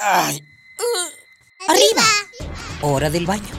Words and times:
Ay. 0.00 0.42
Arriba. 1.68 2.02
Hora 2.80 3.10
del 3.10 3.26
baño. 3.26 3.54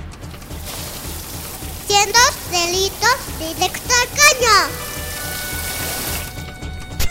Siendo 1.88 2.20
delitos 2.50 3.16
directo 3.38 3.94
al 3.94 4.07
caño. 4.10 4.55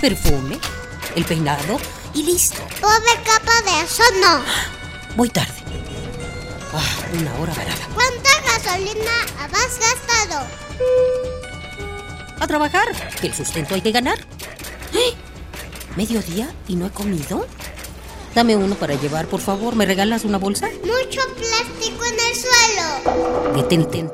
Perfume, 0.01 0.59
el 1.15 1.25
peinado 1.25 1.79
y 2.13 2.25
listo. 2.25 2.61
Pobre 2.81 3.23
capa 3.25 3.63
de 3.63 3.83
eso 3.85 4.03
no. 4.21 4.43
Voy 5.15 5.29
tarde. 5.29 5.55
Ah, 6.73 6.97
una 7.13 7.33
hora 7.39 7.55
varada. 7.55 7.89
¿Cuánta 7.95 8.31
gasolina 8.47 9.13
has 9.39 9.79
gastado? 9.79 10.47
A 12.41 12.47
trabajar, 12.49 12.89
que 13.21 13.29
el 13.29 13.35
sustento 13.35 13.75
hay 13.75 13.83
que 13.83 13.93
ganar. 13.93 14.19
¡Eh! 14.93 15.15
¿Mediodía 15.97 16.53
y 16.67 16.75
no 16.75 16.87
he 16.87 16.91
comido? 16.91 17.47
Dame 18.35 18.57
uno 18.57 18.75
para 18.77 18.95
llevar, 18.95 19.27
por 19.27 19.41
favor. 19.41 19.75
¿Me 19.75 19.87
regalas 19.87 20.25
una 20.25 20.39
bolsa? 20.39 20.69
Mucho 20.83 21.21
plástico 21.37 22.05
en 22.05 22.15
el 22.15 22.37
suelo. 22.37 23.57
Detente. 23.57 24.07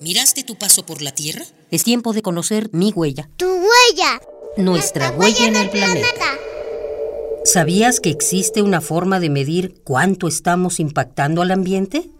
¿Miraste 0.00 0.44
tu 0.44 0.56
paso 0.56 0.86
por 0.86 1.02
la 1.02 1.12
Tierra? 1.12 1.44
Es 1.70 1.84
tiempo 1.84 2.12
de 2.12 2.22
conocer 2.22 2.70
mi 2.72 2.92
huella. 2.92 3.28
Tu 3.36 3.46
huella. 3.46 4.20
Nuestra 4.56 5.10
huella 5.10 5.46
en 5.48 5.56
el 5.56 5.70
planeta. 5.70 6.08
¿Sabías 7.44 8.00
que 8.00 8.10
existe 8.10 8.62
una 8.62 8.80
forma 8.80 9.20
de 9.20 9.30
medir 9.30 9.80
cuánto 9.84 10.28
estamos 10.28 10.80
impactando 10.80 11.42
al 11.42 11.50
ambiente? 11.50 12.10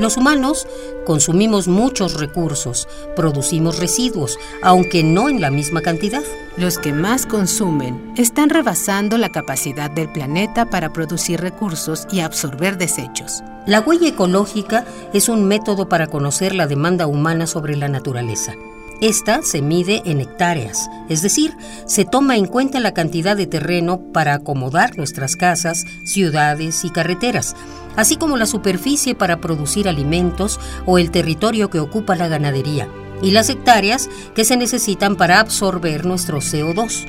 Los 0.00 0.16
humanos 0.16 0.66
consumimos 1.04 1.68
muchos 1.68 2.18
recursos, 2.18 2.88
producimos 3.14 3.78
residuos, 3.78 4.38
aunque 4.62 5.04
no 5.04 5.28
en 5.28 5.42
la 5.42 5.50
misma 5.50 5.82
cantidad. 5.82 6.22
Los 6.56 6.78
que 6.78 6.94
más 6.94 7.26
consumen 7.26 8.14
están 8.16 8.48
rebasando 8.48 9.18
la 9.18 9.28
capacidad 9.28 9.90
del 9.90 10.10
planeta 10.10 10.70
para 10.70 10.90
producir 10.90 11.42
recursos 11.42 12.06
y 12.10 12.20
absorber 12.20 12.78
desechos. 12.78 13.42
La 13.66 13.80
huella 13.80 14.08
ecológica 14.08 14.86
es 15.12 15.28
un 15.28 15.44
método 15.44 15.90
para 15.90 16.06
conocer 16.06 16.54
la 16.54 16.66
demanda 16.66 17.06
humana 17.06 17.46
sobre 17.46 17.76
la 17.76 17.88
naturaleza. 17.88 18.54
Esta 19.00 19.40
se 19.40 19.62
mide 19.62 20.02
en 20.04 20.20
hectáreas, 20.20 20.90
es 21.08 21.22
decir, 21.22 21.56
se 21.86 22.04
toma 22.04 22.36
en 22.36 22.44
cuenta 22.44 22.80
la 22.80 22.92
cantidad 22.92 23.34
de 23.34 23.46
terreno 23.46 23.98
para 24.12 24.34
acomodar 24.34 24.98
nuestras 24.98 25.36
casas, 25.36 25.86
ciudades 26.04 26.84
y 26.84 26.90
carreteras, 26.90 27.56
así 27.96 28.16
como 28.16 28.36
la 28.36 28.44
superficie 28.44 29.14
para 29.14 29.40
producir 29.40 29.88
alimentos 29.88 30.60
o 30.84 30.98
el 30.98 31.10
territorio 31.10 31.70
que 31.70 31.80
ocupa 31.80 32.14
la 32.14 32.28
ganadería, 32.28 32.88
y 33.22 33.30
las 33.30 33.48
hectáreas 33.48 34.10
que 34.34 34.44
se 34.44 34.58
necesitan 34.58 35.16
para 35.16 35.40
absorber 35.40 36.04
nuestro 36.04 36.40
CO2 36.40 37.06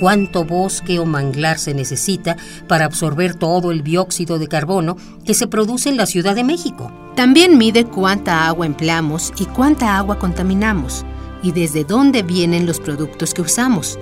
cuánto 0.00 0.44
bosque 0.44 0.98
o 0.98 1.06
manglar 1.06 1.60
se 1.60 1.74
necesita 1.74 2.36
para 2.66 2.86
absorber 2.86 3.34
todo 3.34 3.70
el 3.70 3.84
dióxido 3.84 4.40
de 4.40 4.48
carbono 4.48 4.96
que 5.24 5.32
se 5.32 5.46
produce 5.46 5.90
en 5.90 5.96
la 5.96 6.06
Ciudad 6.06 6.34
de 6.34 6.42
México. 6.42 6.90
También 7.14 7.56
mide 7.56 7.84
cuánta 7.84 8.48
agua 8.48 8.66
empleamos 8.66 9.32
y 9.38 9.44
cuánta 9.44 9.96
agua 9.96 10.18
contaminamos 10.18 11.04
y 11.42 11.52
desde 11.52 11.84
dónde 11.84 12.22
vienen 12.22 12.66
los 12.66 12.80
productos 12.80 13.34
que 13.34 13.42
usamos. 13.42 13.98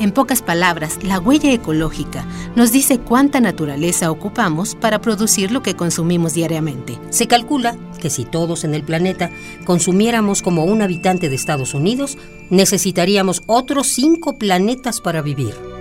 En 0.00 0.10
pocas 0.10 0.42
palabras, 0.42 0.98
la 1.02 1.20
huella 1.20 1.52
ecológica 1.52 2.26
nos 2.56 2.72
dice 2.72 2.98
cuánta 2.98 3.40
naturaleza 3.40 4.10
ocupamos 4.10 4.74
para 4.74 5.00
producir 5.00 5.52
lo 5.52 5.62
que 5.62 5.76
consumimos 5.76 6.34
diariamente. 6.34 6.98
Se 7.10 7.28
calcula 7.28 7.76
que 8.00 8.10
si 8.10 8.24
todos 8.24 8.64
en 8.64 8.74
el 8.74 8.82
planeta 8.82 9.30
consumiéramos 9.64 10.42
como 10.42 10.64
un 10.64 10.82
habitante 10.82 11.28
de 11.28 11.36
Estados 11.36 11.74
Unidos, 11.74 12.18
necesitaríamos 12.50 13.42
otros 13.46 13.86
cinco 13.86 14.38
planetas 14.38 15.00
para 15.00 15.22
vivir. 15.22 15.71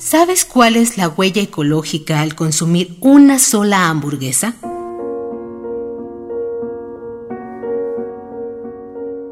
¿Sabes 0.00 0.46
cuál 0.46 0.76
es 0.76 0.96
la 0.96 1.10
huella 1.10 1.42
ecológica 1.42 2.22
al 2.22 2.34
consumir 2.34 2.96
una 3.00 3.38
sola 3.38 3.90
hamburguesa? 3.90 4.54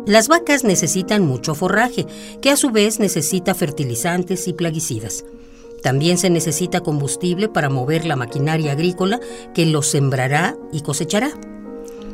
Las 0.04 0.28
vacas 0.28 0.64
necesitan 0.64 1.26
mucho 1.26 1.54
forraje, 1.54 2.06
que 2.42 2.50
a 2.50 2.56
su 2.56 2.70
vez 2.70 3.00
necesita 3.00 3.54
fertilizantes 3.54 4.46
y 4.46 4.52
plaguicidas. 4.52 5.24
También 5.82 6.18
se 6.18 6.28
necesita 6.28 6.82
combustible 6.82 7.48
para 7.48 7.70
mover 7.70 8.04
la 8.04 8.16
maquinaria 8.16 8.72
agrícola 8.72 9.20
que 9.54 9.64
los 9.64 9.86
sembrará 9.86 10.54
y 10.70 10.82
cosechará. 10.82 11.30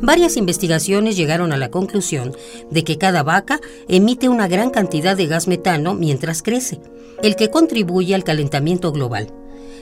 Varias 0.00 0.36
investigaciones 0.36 1.16
llegaron 1.16 1.52
a 1.52 1.56
la 1.56 1.70
conclusión 1.70 2.36
de 2.70 2.84
que 2.84 2.98
cada 2.98 3.22
vaca 3.22 3.60
emite 3.88 4.28
una 4.28 4.48
gran 4.48 4.70
cantidad 4.70 5.16
de 5.16 5.26
gas 5.26 5.48
metano 5.48 5.94
mientras 5.94 6.42
crece, 6.42 6.80
el 7.22 7.36
que 7.36 7.50
contribuye 7.50 8.14
al 8.14 8.24
calentamiento 8.24 8.92
global. 8.92 9.32